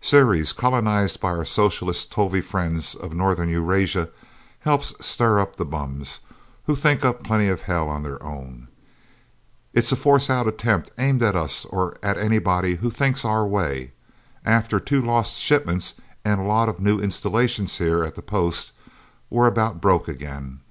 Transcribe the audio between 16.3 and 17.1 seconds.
a lot of new